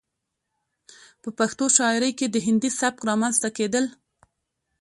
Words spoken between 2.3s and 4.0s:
هندي سبک رامنځته کېدل